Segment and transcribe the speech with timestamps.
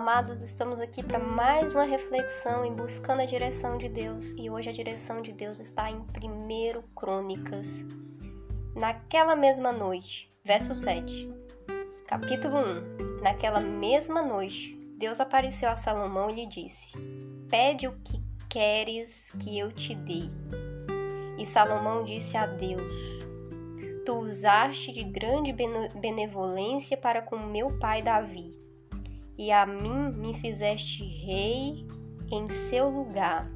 [0.00, 4.70] amados, estamos aqui para mais uma reflexão em buscando a direção de Deus e hoje
[4.70, 7.84] a direção de Deus está em 1 Crônicas.
[8.74, 11.30] Naquela mesma noite, verso 7,
[12.06, 13.20] capítulo 1.
[13.20, 16.96] Naquela mesma noite, Deus apareceu a Salomão e lhe disse:
[17.50, 20.30] Pede o que queres que eu te dê.
[21.36, 22.94] E Salomão disse a Deus:
[24.06, 25.54] Tu usaste de grande
[26.00, 28.59] benevolência para com meu pai Davi
[29.40, 31.86] e a mim me fizeste rei
[32.30, 33.50] em seu lugar.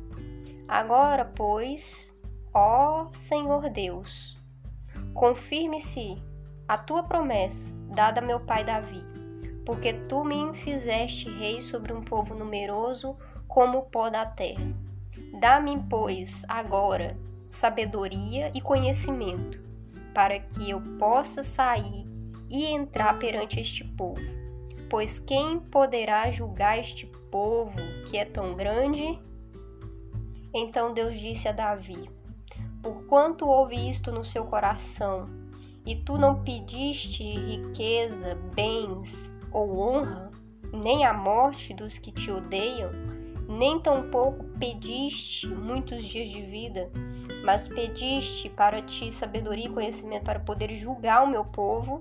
[0.67, 2.11] Agora, pois,
[2.55, 4.35] ó Senhor Deus,
[5.13, 6.17] confirme-se
[6.67, 9.05] a tua promessa dada a meu pai Davi,
[9.67, 13.15] porque tu me fizeste rei sobre um povo numeroso
[13.47, 14.75] como o pó da terra.
[15.39, 17.15] Dá-me, pois, agora
[17.51, 19.63] sabedoria e conhecimento,
[20.15, 22.07] para que eu possa sair
[22.49, 24.44] e entrar perante este povo
[24.95, 29.19] Pois quem poderá julgar este povo que é tão grande?
[30.55, 32.09] Então Deus disse a Davi:
[32.81, 35.29] Porquanto houve isto no seu coração,
[35.85, 40.31] e tu não pediste riqueza, bens ou honra,
[40.73, 42.93] nem a morte dos que te odeiam,
[43.49, 46.89] nem tampouco pediste muitos dias de vida,
[47.45, 52.01] mas pediste para ti sabedoria e conhecimento para poder julgar o meu povo,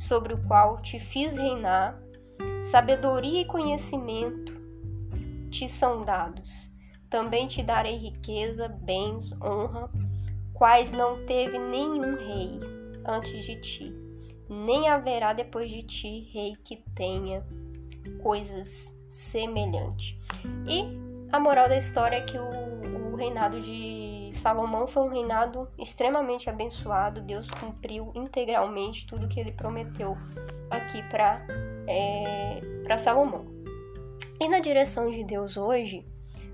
[0.00, 2.02] sobre o qual te fiz reinar,
[2.70, 4.54] Sabedoria e conhecimento
[5.50, 6.70] te são dados.
[7.10, 9.90] Também te darei riqueza, bens, honra,
[10.54, 12.58] quais não teve nenhum rei
[13.04, 13.94] antes de ti,
[14.48, 17.46] nem haverá depois de ti rei que tenha
[18.22, 20.16] coisas semelhantes.
[20.66, 20.84] E
[21.30, 26.48] a moral da história é que o, o reinado de Salomão foi um reinado extremamente
[26.48, 27.20] abençoado.
[27.20, 30.16] Deus cumpriu integralmente tudo que ele prometeu
[30.70, 31.46] aqui para
[31.86, 33.46] é, para Salomão.
[34.40, 36.06] E na direção de Deus hoje,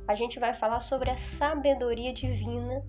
[0.07, 2.85] a gente vai falar sobre a sabedoria divina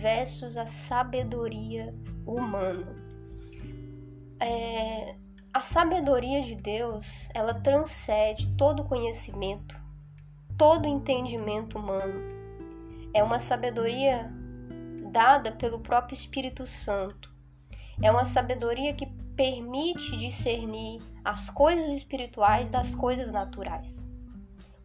[0.00, 1.94] versus a sabedoria
[2.26, 2.94] humana.
[4.40, 5.14] É,
[5.52, 9.74] a sabedoria de Deus, ela transcende todo conhecimento,
[10.56, 12.26] todo entendimento humano.
[13.14, 14.30] É uma sabedoria
[15.10, 17.32] dada pelo próprio Espírito Santo.
[18.00, 24.00] É uma sabedoria que permite discernir as coisas espirituais das coisas naturais.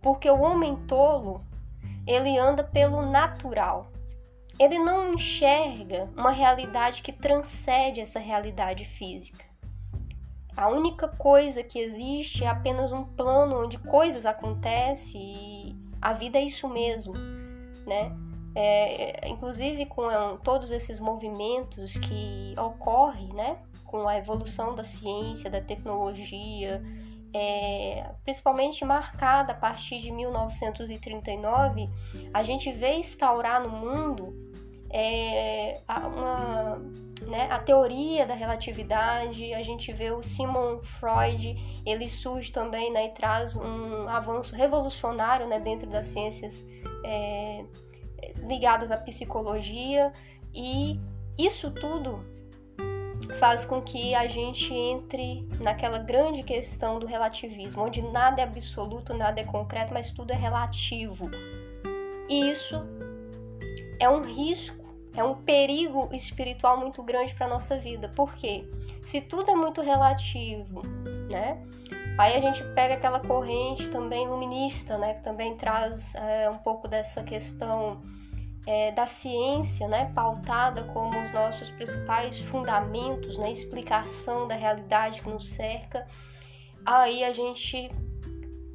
[0.02, 1.42] Porque o homem tolo,
[2.06, 3.88] ele anda pelo natural.
[4.60, 9.46] Ele não enxerga uma realidade que transcende essa realidade física.
[10.58, 16.38] A única coisa que existe é apenas um plano onde coisas acontecem e a vida
[16.38, 17.14] é isso mesmo,
[17.88, 18.12] né?
[18.56, 25.50] É, inclusive com é, todos esses movimentos que ocorrem, né, com a evolução da ciência,
[25.50, 26.84] da tecnologia,
[27.34, 31.90] é, principalmente marcada a partir de 1939,
[32.32, 34.34] a gente vê instaurar no mundo
[34.92, 36.80] é, uma,
[37.28, 43.08] né, a teoria da relatividade, a gente vê o Simon Freud, ele surge também né,
[43.08, 46.64] e traz um avanço revolucionário né, dentro das ciências
[47.04, 47.66] é,
[48.48, 50.12] ligadas à psicologia
[50.54, 51.00] e
[51.38, 52.24] isso tudo
[53.40, 59.14] faz com que a gente entre naquela grande questão do relativismo, onde nada é absoluto,
[59.14, 61.30] nada é concreto, mas tudo é relativo.
[62.30, 62.76] E isso
[64.00, 64.84] é um risco,
[65.16, 68.10] é um perigo espiritual muito grande para nossa vida.
[68.10, 68.68] Por quê?
[69.02, 70.82] Se tudo é muito relativo,
[71.32, 71.62] né?
[72.18, 75.16] Aí a gente pega aquela corrente também luminista, né?
[75.16, 78.02] Que também traz é, um pouco dessa questão
[78.66, 85.30] é, da ciência, né, pautada como os nossos principais fundamentos, né, explicação da realidade que
[85.30, 86.08] nos cerca,
[86.86, 87.92] aí a gente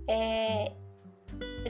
[0.06, 0.72] é,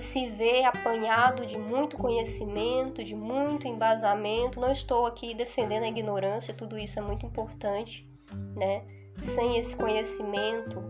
[0.00, 4.60] se vê apanhado de muito conhecimento, de muito embasamento.
[4.60, 8.08] Não estou aqui defendendo a ignorância, tudo isso é muito importante,
[8.54, 8.84] né?
[9.16, 10.80] Sem esse conhecimento,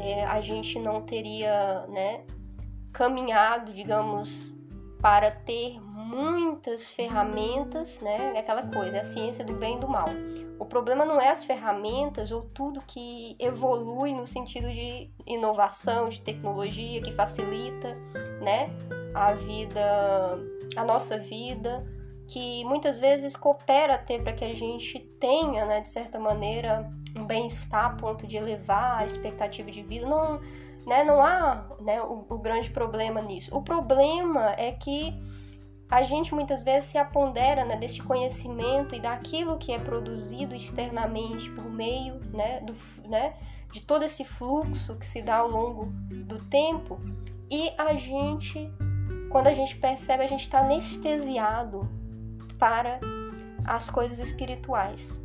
[0.00, 2.24] é, a gente não teria, né,
[2.92, 4.56] caminhado, digamos,
[5.00, 8.32] para ter muitas ferramentas, né?
[8.34, 10.08] É aquela coisa, é a ciência do bem e do mal.
[10.58, 16.20] O problema não é as ferramentas ou tudo que evolui no sentido de inovação, de
[16.20, 17.94] tecnologia que facilita,
[18.42, 18.68] né,
[19.14, 20.38] a vida,
[20.76, 21.82] a nossa vida,
[22.28, 27.24] que muitas vezes coopera até para que a gente tenha, né, de certa maneira, um
[27.24, 30.06] bem-estar a ponto de elevar a expectativa de vida.
[30.06, 30.40] Não,
[30.86, 33.56] né, não há né, o, o grande problema nisso.
[33.56, 35.14] O problema é que
[35.90, 41.50] a gente muitas vezes se apondera né, deste conhecimento e daquilo que é produzido externamente
[41.50, 42.74] por meio né, do,
[43.08, 43.34] né,
[43.72, 45.86] de todo esse fluxo que se dá ao longo
[46.26, 47.00] do tempo
[47.50, 48.72] e a gente,
[49.30, 51.88] quando a gente percebe, a gente está anestesiado
[52.56, 53.00] para
[53.66, 55.20] as coisas espirituais.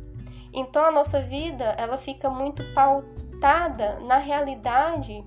[0.56, 5.22] Então a nossa vida ela fica muito pautada na realidade,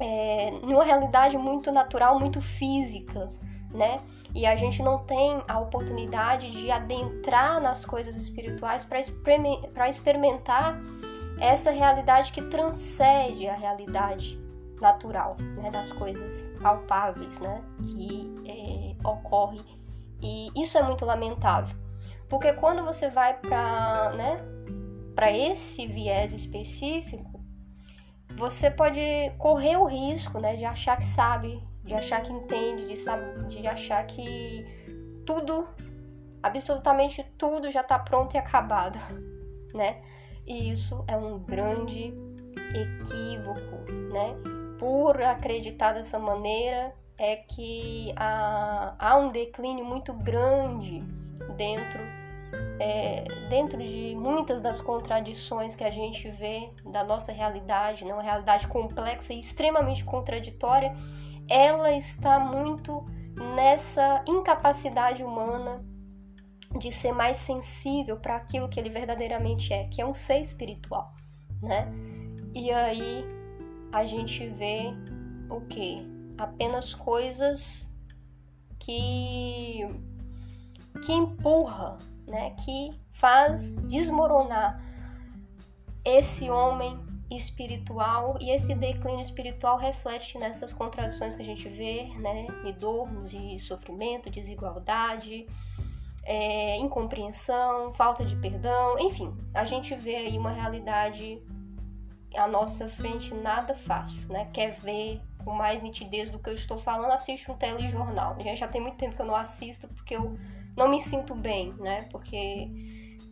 [0.00, 3.30] é, numa realidade muito natural, muito física,
[3.70, 4.00] né?
[4.34, 10.78] E a gente não tem a oportunidade de adentrar nas coisas espirituais para experimentar
[11.40, 14.38] essa realidade que transcende a realidade
[14.80, 19.60] natural, né, das coisas palpáveis, né, que é, ocorre.
[20.20, 21.76] E isso é muito lamentável,
[22.28, 24.36] porque quando você vai para, né,
[25.14, 27.38] para esse viés específico,
[28.36, 29.00] você pode
[29.38, 33.66] correr o risco, né, de achar que sabe, de achar que entende, de, sabe, de
[33.66, 34.64] achar que
[35.26, 35.66] tudo,
[36.42, 38.98] absolutamente tudo já está pronto e acabado,
[39.74, 40.02] né?
[40.46, 42.14] E isso é um grande
[42.74, 44.34] equívoco, né?
[44.78, 51.02] Por acreditar dessa maneira, é que há, há um declínio muito grande
[51.56, 52.00] dentro,
[52.80, 58.12] é, dentro de muitas das contradições que a gente vê da nossa realidade, né?
[58.12, 60.92] uma realidade complexa e extremamente contraditória,
[61.48, 63.04] ela está muito
[63.54, 65.84] nessa incapacidade humana
[66.78, 71.14] de ser mais sensível para aquilo que ele verdadeiramente é, que é um ser espiritual,
[71.62, 71.88] né?
[72.54, 73.24] E aí
[73.92, 74.92] a gente vê
[75.48, 76.06] o que?
[76.36, 77.90] Apenas coisas
[78.78, 79.80] que
[81.04, 81.96] que empurra,
[82.28, 82.50] né?
[82.64, 84.82] Que faz desmoronar
[86.04, 86.98] esse homem
[87.30, 92.46] espiritual e esse declínio espiritual reflete nessas contradições que a gente vê, né?
[92.64, 95.46] De dor, de sofrimento, desigualdade,
[96.24, 101.42] é, incompreensão, falta de perdão, enfim, a gente vê aí uma realidade
[102.36, 104.46] à nossa frente nada fácil, né?
[104.52, 108.36] Quer ver com mais nitidez do que eu estou falando, assiste um telejornal.
[108.54, 110.38] Já tem muito tempo que eu não assisto porque eu
[110.78, 112.08] não me sinto bem, né?
[112.10, 112.70] Porque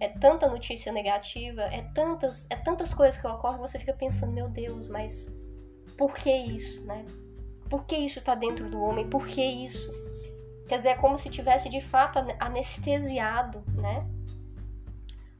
[0.01, 4.49] é tanta notícia negativa, é tantas, é tantas coisas que ocorrem, você fica pensando, meu
[4.49, 5.33] Deus, mas
[5.97, 7.07] por que isso, né?
[7.71, 9.09] Por que isso está dentro do homem?
[9.09, 9.91] Por que isso?
[10.69, 14.07] Quer dizer, é como se tivesse de fato anestesiado, né?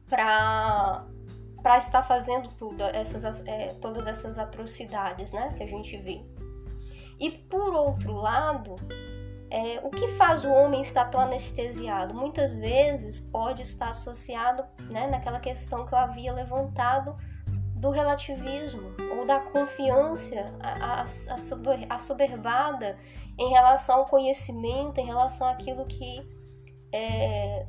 [0.09, 1.05] Para
[1.61, 5.53] para estar fazendo tudo essas, é, todas essas atrocidades, né?
[5.57, 6.21] Que a gente vê.
[7.19, 8.75] E por outro lado,
[9.49, 12.13] é, o que faz o homem estar tão anestesiado?
[12.13, 17.15] Muitas vezes pode estar associado né, naquela questão que eu havia levantado
[17.75, 20.35] do relativismo ou da confiança
[21.89, 22.97] assoberbada
[23.37, 26.27] em relação ao conhecimento, em relação àquilo que
[26.91, 27.67] é,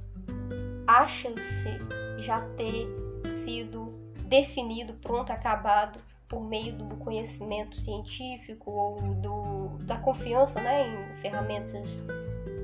[0.86, 1.78] acha-se
[2.16, 2.88] já ter
[3.28, 3.92] sido
[4.24, 11.98] definido, pronto, acabado por meio do conhecimento científico ou do, da confiança né, em ferramentas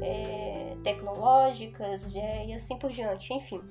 [0.03, 3.33] é, tecnológicas é, e assim por diante.
[3.33, 3.63] Enfim,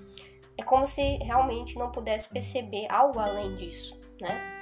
[0.57, 4.53] é como se realmente não pudesse perceber algo além disso, né?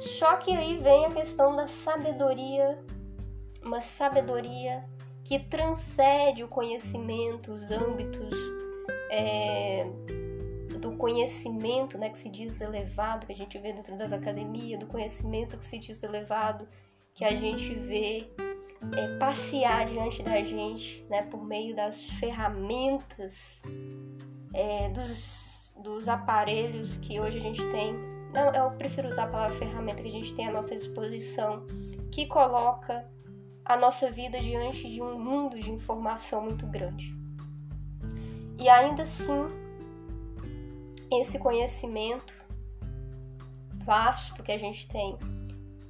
[0.00, 2.82] Só que aí vem a questão da sabedoria,
[3.62, 4.84] uma sabedoria
[5.24, 8.34] que transcende o conhecimento, os âmbitos
[9.10, 9.86] é,
[10.80, 14.86] do conhecimento, né, que se diz elevado, que a gente vê dentro das academias, do
[14.86, 16.66] conhecimento que se diz elevado,
[17.14, 18.30] que a gente vê
[18.96, 23.62] é, passear diante da gente, né, por meio das ferramentas
[24.54, 27.94] é, dos, dos aparelhos que hoje a gente tem.
[28.32, 31.66] Não, eu prefiro usar a palavra ferramenta que a gente tem à nossa disposição,
[32.10, 33.06] que coloca
[33.64, 37.14] a nossa vida diante de um mundo de informação muito grande.
[38.58, 39.59] E ainda assim,
[41.10, 42.34] esse conhecimento
[43.84, 45.16] vasto que a gente tem,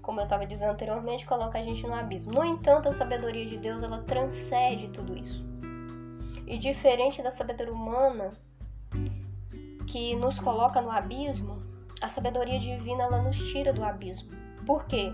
[0.01, 2.33] como eu estava dizendo anteriormente, coloca a gente no abismo.
[2.33, 5.45] No entanto, a sabedoria de Deus ela transcende tudo isso.
[6.47, 8.31] E diferente da sabedoria humana,
[9.87, 11.63] que nos coloca no abismo,
[12.01, 14.31] a sabedoria divina ela nos tira do abismo.
[14.65, 15.11] Por quê?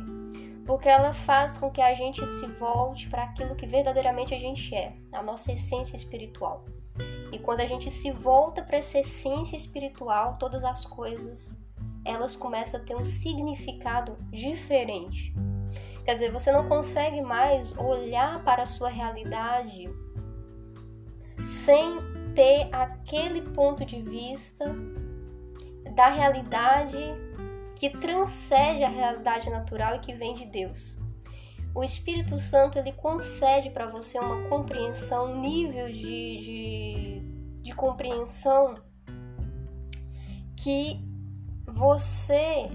[0.67, 4.75] Porque ela faz com que a gente se volte para aquilo que verdadeiramente a gente
[4.75, 6.65] é, a nossa essência espiritual.
[7.33, 11.57] E quando a gente se volta para essa essência espiritual, todas as coisas
[12.05, 15.35] elas começam a ter um significado diferente.
[16.05, 19.91] Quer dizer, você não consegue mais olhar para a sua realidade
[21.41, 21.99] sem
[22.35, 24.73] ter aquele ponto de vista
[25.95, 26.99] da realidade
[27.75, 30.97] que transcende a realidade natural e que vem de Deus.
[31.77, 37.21] O Espírito Santo ele concede para você uma compreensão, um nível de, de,
[37.61, 38.73] de compreensão
[40.57, 40.99] que
[41.67, 42.67] você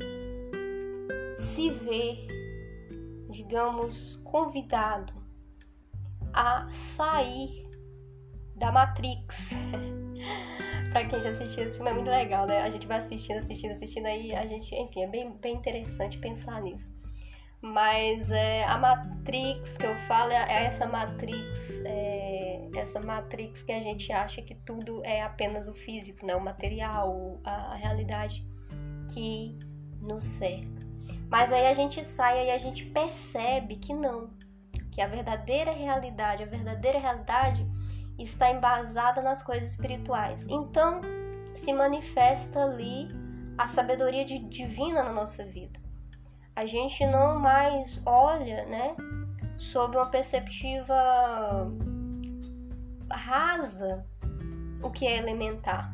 [1.36, 2.28] se vê,
[3.32, 5.12] digamos, convidado
[6.32, 7.68] a sair
[8.56, 9.50] da Matrix.
[10.94, 12.62] pra quem já assistiu esse filme é muito legal, né?
[12.62, 16.62] A gente vai assistindo, assistindo, assistindo aí, a gente, enfim, é bem, bem interessante pensar
[16.62, 17.01] nisso.
[17.62, 23.80] Mas é, a Matrix que eu falo é essa Matrix, é, essa Matrix que a
[23.80, 26.36] gente acha que tudo é apenas o físico, né?
[26.36, 28.44] o material, a, a realidade
[29.14, 29.60] que
[30.02, 30.82] nos cerca.
[31.30, 34.32] Mas aí a gente sai e a gente percebe que não,
[34.92, 37.66] que a verdadeira realidade, a verdadeira realidade
[38.18, 40.48] está embasada nas coisas espirituais.
[40.50, 41.00] Então
[41.54, 43.08] se manifesta ali
[43.56, 45.81] a sabedoria divina na nossa vida
[46.62, 48.96] a gente não mais olha, né,
[49.58, 50.94] sobre uma perspectiva
[53.10, 54.06] rasa
[54.84, 55.92] o que é elementar,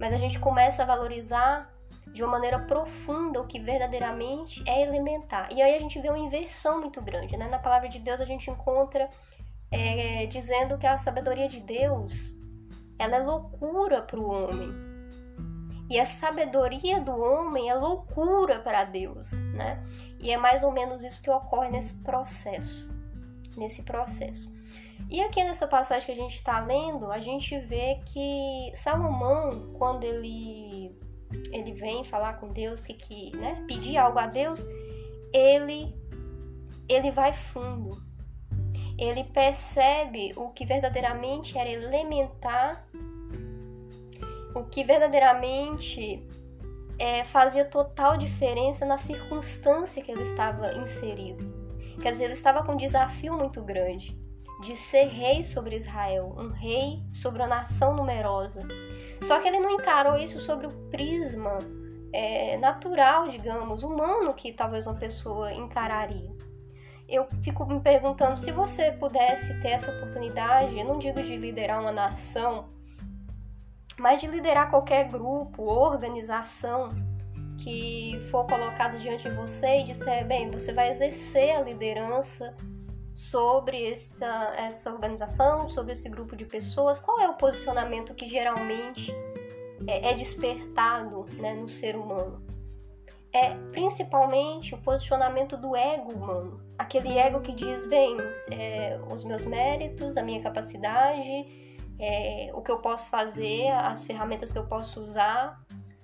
[0.00, 1.72] mas a gente começa a valorizar
[2.08, 5.48] de uma maneira profunda o que verdadeiramente é elementar.
[5.52, 7.46] E aí a gente vê uma inversão muito grande, né?
[7.46, 9.08] Na palavra de Deus a gente encontra
[9.70, 12.34] é, dizendo que a sabedoria de Deus
[12.98, 14.72] ela é loucura para o homem,
[15.90, 19.84] e a sabedoria do homem é loucura para Deus, né?
[20.20, 22.88] E é mais ou menos isso que ocorre nesse processo,
[23.56, 24.48] nesse processo.
[25.10, 30.04] E aqui nessa passagem que a gente está lendo, a gente vê que Salomão, quando
[30.04, 30.96] ele
[31.52, 34.64] ele vem falar com Deus, que, que né, pedir algo a Deus,
[35.32, 35.92] ele
[36.88, 38.00] ele vai fundo.
[38.96, 42.86] Ele percebe o que verdadeiramente era elementar
[44.54, 46.26] o que verdadeiramente
[46.98, 51.60] é, fazia total diferença na circunstância que ele estava inserido.
[52.00, 54.18] Quer dizer, ele estava com um desafio muito grande
[54.60, 58.60] de ser rei sobre Israel, um rei sobre uma nação numerosa.
[59.22, 61.58] Só que ele não encarou isso sobre o prisma
[62.12, 66.30] é, natural, digamos, humano que talvez uma pessoa encararia.
[67.08, 71.80] Eu fico me perguntando se você pudesse ter essa oportunidade, eu não digo de liderar
[71.80, 72.68] uma nação,
[74.00, 76.88] mas de liderar qualquer grupo, organização
[77.58, 82.56] que for colocado diante de você e disser, bem, você vai exercer a liderança
[83.14, 89.12] sobre essa, essa organização, sobre esse grupo de pessoas, qual é o posicionamento que geralmente
[89.86, 92.42] é, é despertado né, no ser humano?
[93.30, 98.16] É principalmente o posicionamento do ego humano, aquele ego que diz, bem,
[98.50, 101.69] é, os meus méritos, a minha capacidade,
[102.00, 105.60] é, o que eu posso fazer, as ferramentas que eu posso usar,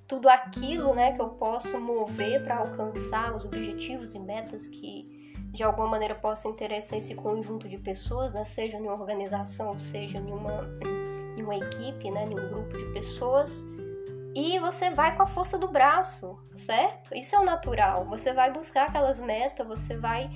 [0.07, 5.63] tudo aquilo né, que eu posso mover para alcançar os objetivos e metas que de
[5.63, 10.31] alguma maneira possam interessar esse conjunto de pessoas, né, seja em uma organização, seja em
[10.31, 10.69] uma,
[11.35, 13.65] em uma equipe, né, em um grupo de pessoas.
[14.35, 17.15] E você vai com a força do braço, certo?
[17.15, 18.05] Isso é o natural.
[18.05, 20.29] Você vai buscar aquelas metas, você vai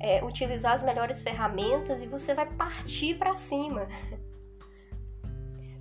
[0.00, 3.86] é, utilizar as melhores ferramentas e você vai partir para cima.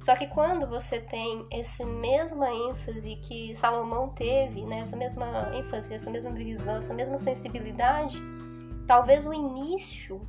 [0.01, 5.93] Só que quando você tem essa mesma ênfase que Salomão teve, né, essa mesma ênfase,
[5.93, 8.19] essa mesma visão, essa mesma sensibilidade,
[8.87, 10.27] talvez o início,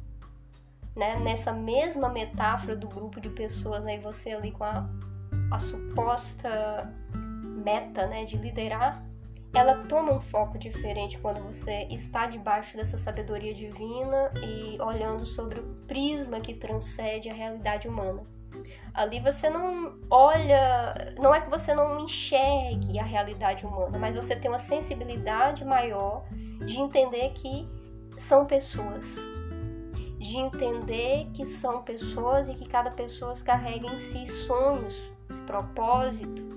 [0.95, 4.87] né, nessa mesma metáfora do grupo de pessoas, né, e você ali com a,
[5.51, 6.93] a suposta
[7.65, 9.03] meta, né, de liderar,
[9.55, 15.61] ela toma um foco diferente quando você está debaixo dessa sabedoria divina e olhando sobre
[15.61, 18.23] o prisma que transcende a realidade humana.
[18.95, 24.37] Ali você não olha, não é que você não enxergue a realidade humana, mas você
[24.37, 26.25] tem uma sensibilidade maior
[26.65, 27.69] de entender que
[28.19, 29.17] são pessoas.
[30.19, 35.03] De entender que são pessoas e que cada pessoa carrega em si sonhos,
[35.47, 36.53] propósito,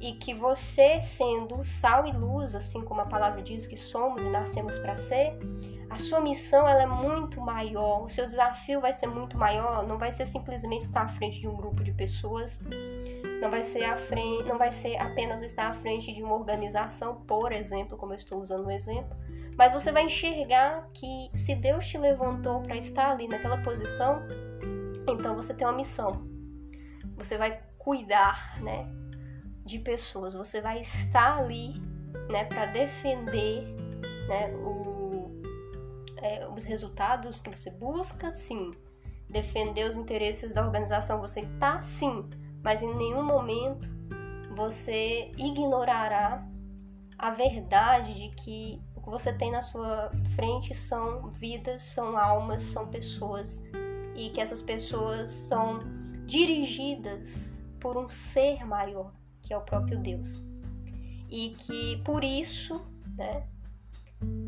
[0.00, 4.28] e que você, sendo sal e luz, assim como a palavra diz que somos e
[4.28, 5.38] nascemos para ser,
[5.92, 9.98] a sua missão ela é muito maior, o seu desafio vai ser muito maior, não
[9.98, 12.62] vai ser simplesmente estar à frente de um grupo de pessoas,
[13.42, 17.16] não vai ser à frente, não vai ser apenas estar à frente de uma organização,
[17.26, 19.14] por exemplo, como eu estou usando o um exemplo,
[19.54, 24.22] mas você vai enxergar que se Deus te levantou para estar ali naquela posição,
[25.06, 26.26] então você tem uma missão.
[27.18, 28.88] Você vai cuidar, né,
[29.62, 31.74] de pessoas, você vai estar ali,
[32.30, 33.66] né, para defender,
[34.26, 34.91] né, o
[36.22, 38.70] é, os resultados que você busca, sim.
[39.28, 42.28] Defender os interesses da organização você está, sim.
[42.62, 43.88] Mas em nenhum momento
[44.54, 46.46] você ignorará
[47.18, 52.62] a verdade de que o que você tem na sua frente são vidas, são almas,
[52.62, 53.62] são pessoas
[54.14, 55.78] e que essas pessoas são
[56.26, 59.12] dirigidas por um ser maior,
[59.42, 60.42] que é o próprio Deus.
[61.28, 62.84] E que por isso,
[63.16, 63.46] né,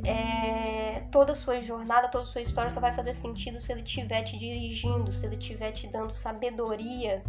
[0.04, 3.83] é, toda a sua jornada, toda a sua história só vai fazer sentido se ele
[3.83, 7.23] estiver te dirigindo, se ele estiver te dando sabedoria,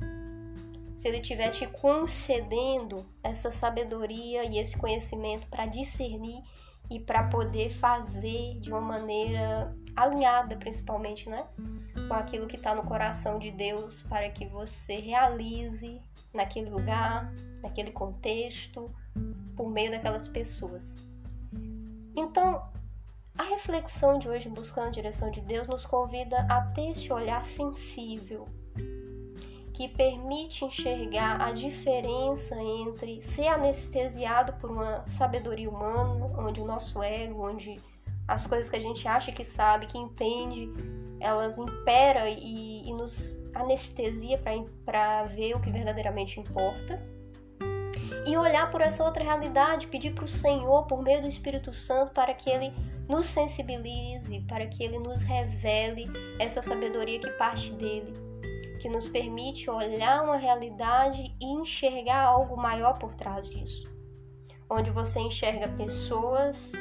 [0.95, 6.41] se ele estiver te concedendo essa sabedoria e esse conhecimento para discernir
[6.89, 11.45] e para poder fazer de uma maneira alinhada, principalmente, né?
[12.07, 16.01] Com aquilo que está no coração de Deus, para que você realize
[16.33, 17.33] naquele lugar,
[17.63, 18.93] naquele contexto,
[19.55, 21.04] por meio daquelas pessoas.
[22.15, 22.63] Então,
[23.38, 27.45] a reflexão de hoje, buscando a direção de Deus, nos convida a ter esse olhar
[27.45, 28.48] sensível
[29.74, 37.03] que permite enxergar a diferença entre ser anestesiado por uma sabedoria humana, onde o nosso
[37.03, 37.75] ego, onde
[38.25, 40.72] as coisas que a gente acha que sabe, que entende,
[41.19, 44.41] elas impera e, e nos anestesia
[44.86, 46.98] para ver o que verdadeiramente importa.
[48.25, 52.12] E olhar por essa outra realidade, pedir para o Senhor, por meio do Espírito Santo,
[52.12, 52.74] para que Ele
[53.08, 56.05] nos sensibilize, para que Ele nos revele
[56.39, 58.25] essa sabedoria que parte dele
[58.86, 63.91] que nos permite olhar uma realidade e enxergar algo maior por trás disso.
[64.70, 66.74] Onde você enxerga pessoas,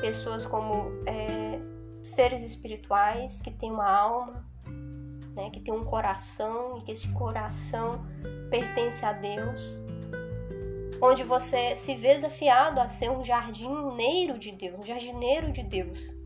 [0.00, 1.60] pessoas como é,
[2.02, 4.48] seres espirituais que têm uma alma,
[5.36, 7.90] né, que tem um coração e que esse coração
[8.50, 9.78] pertence a Deus.
[11.02, 16.22] Onde você se vê desafiado a ser um jardineiro de Deus, um jardineiro de Deus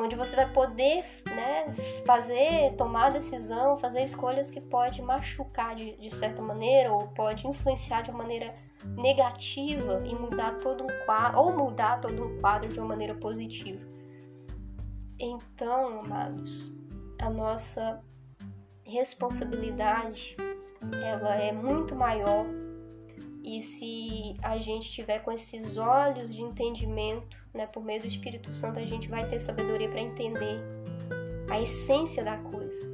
[0.00, 1.74] onde você vai poder né,
[2.06, 8.02] fazer, tomar decisão, fazer escolhas que pode machucar de, de certa maneira ou pode influenciar
[8.02, 8.54] de uma maneira
[8.96, 13.84] negativa e mudar todo um quadro ou mudar todo um quadro de uma maneira positiva.
[15.18, 16.72] Então, amados,
[17.20, 18.02] a nossa
[18.84, 20.34] responsabilidade
[21.04, 22.46] ela é muito maior
[23.50, 28.52] e se a gente tiver com esses olhos de entendimento, né, por meio do Espírito
[28.52, 30.60] Santo, a gente vai ter sabedoria para entender
[31.50, 32.86] a essência da coisa.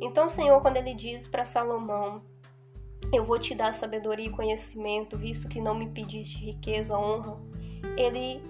[0.00, 2.22] Então, o Senhor, quando ele diz para Salomão:
[3.12, 7.36] Eu vou te dar sabedoria e conhecimento, visto que não me pediste riqueza, honra,
[7.96, 8.40] ele,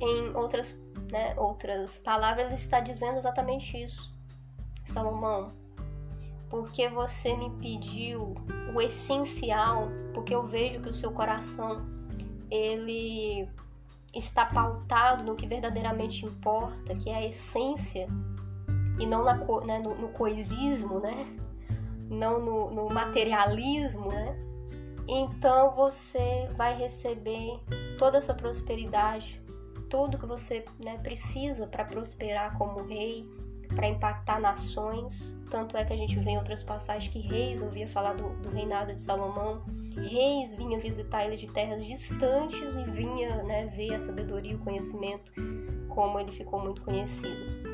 [0.00, 0.78] em outras,
[1.10, 4.14] né, outras palavras, ele está dizendo exatamente isso.
[4.84, 5.52] Salomão,
[6.48, 8.34] porque você me pediu
[8.74, 11.86] o essencial, porque eu vejo que o seu coração
[12.50, 13.48] ele
[14.14, 18.08] está pautado no que verdadeiramente importa, que é a essência,
[18.98, 21.26] e não na, né, no, no, coisismo, né?
[22.08, 24.36] não no, no materialismo, né?
[25.06, 27.60] então você vai receber
[27.98, 29.40] toda essa prosperidade,
[29.90, 33.28] tudo que você né, precisa para prosperar como rei,
[33.74, 35.36] para impactar nações.
[35.50, 38.50] Tanto é que a gente vê em outras passagens que reis ouvia falar do, do
[38.50, 39.62] reinado de Salomão,
[39.96, 44.58] reis vinham visitar ele de terras distantes e vinha né, ver a sabedoria e o
[44.58, 45.32] conhecimento,
[45.88, 47.68] como ele ficou muito conhecido.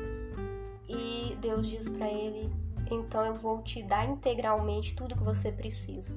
[0.87, 2.51] E Deus diz para ele:
[2.91, 6.15] então eu vou te dar integralmente tudo que você precisa.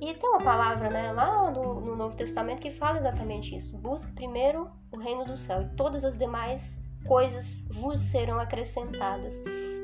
[0.00, 4.12] E tem uma palavra né, lá no, no Novo Testamento que fala exatamente isso: busque
[4.12, 9.34] primeiro o reino do céu e todas as demais coisas vos serão acrescentadas.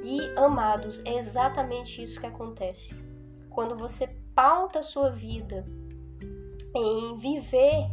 [0.03, 2.95] E, amados, é exatamente isso que acontece.
[3.51, 5.65] Quando você pauta a sua vida
[6.75, 7.91] em viver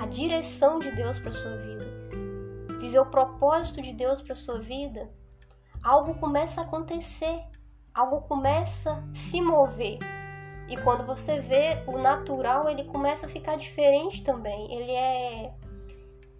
[0.00, 1.84] a direção de Deus para sua vida,
[2.80, 5.10] viver o propósito de Deus para sua vida,
[5.82, 7.42] algo começa a acontecer,
[7.92, 9.98] algo começa a se mover.
[10.68, 14.72] E quando você vê o natural, ele começa a ficar diferente também.
[14.72, 15.52] Ele é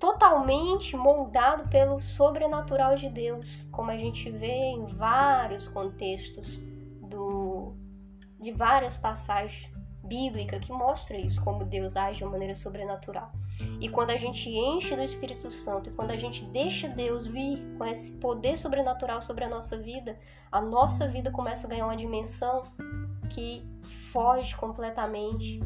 [0.03, 6.59] totalmente moldado pelo sobrenatural de Deus, como a gente vê em vários contextos
[7.03, 7.73] do,
[8.41, 9.71] de várias passagens
[10.03, 13.31] bíblicas que mostra isso, como Deus age de uma maneira sobrenatural.
[13.81, 17.63] E quando a gente enche do Espírito Santo e quando a gente deixa Deus vir
[17.79, 20.19] com esse poder sobrenatural sobre a nossa vida,
[20.51, 22.65] a nossa vida começa a ganhar uma dimensão
[23.31, 23.65] que
[24.11, 25.61] foge completamente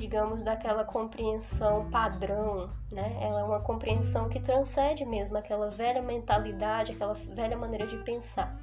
[0.00, 3.18] digamos, daquela compreensão padrão, né?
[3.20, 8.58] Ela é uma compreensão que transcende mesmo aquela velha mentalidade, aquela velha maneira de pensar.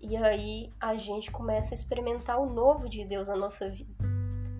[0.00, 3.92] E aí a gente começa a experimentar o novo de Deus na nossa vida.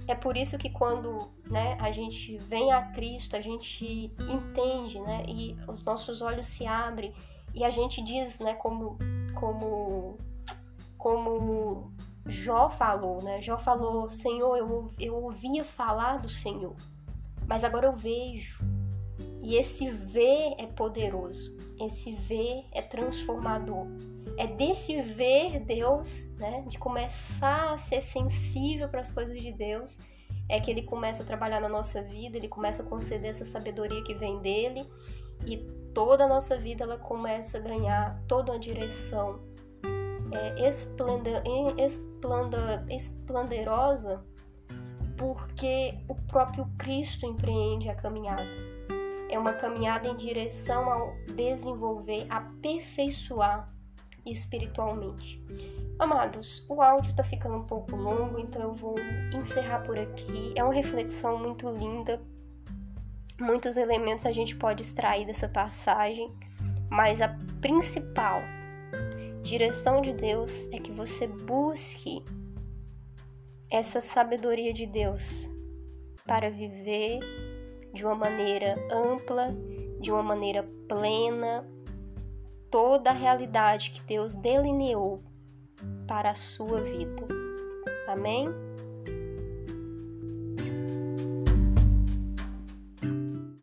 [0.07, 5.23] É por isso que quando né, a gente vem a Cristo, a gente entende, né?
[5.27, 7.15] E os nossos olhos se abrem
[7.55, 8.99] e a gente diz, né, como
[9.35, 10.19] como
[10.99, 11.93] como
[12.29, 13.41] Jó falou, né?
[13.41, 16.77] Jó falou: Senhor, eu, eu ouvia falar do Senhor,
[17.47, 18.63] mas agora eu vejo.
[19.43, 23.87] E esse ver é poderoso, esse ver é transformador.
[24.37, 29.99] É desse ver Deus, né, de começar a ser sensível para as coisas de Deus,
[30.49, 34.03] é que ele começa a trabalhar na nossa vida, ele começa a conceder essa sabedoria
[34.05, 34.89] que vem dele
[35.47, 35.57] e
[35.95, 39.41] toda a nossa vida ela começa a ganhar toda uma direção
[40.33, 41.43] é, esplendor,
[41.79, 44.23] esplendor, esplenderosa
[45.19, 48.47] porque o próprio Cristo empreende a caminhada.
[49.29, 53.69] É uma caminhada em direção ao desenvolver, aperfeiçoar
[54.25, 55.43] espiritualmente.
[55.99, 58.95] Amados, o áudio tá ficando um pouco longo, então eu vou
[59.35, 60.55] encerrar por aqui.
[60.57, 62.23] É uma reflexão muito linda.
[63.41, 66.33] Muitos elementos a gente pode extrair dessa passagem,
[66.89, 68.41] mas a principal
[69.43, 72.23] direção de Deus é que você busque
[73.71, 75.49] essa sabedoria de Deus
[76.27, 77.21] para viver
[77.93, 79.55] de uma maneira ampla,
[80.01, 81.67] de uma maneira plena,
[82.71, 85.23] toda a realidade que Deus delineou
[86.07, 87.27] para a sua vida.
[88.07, 88.68] Amém?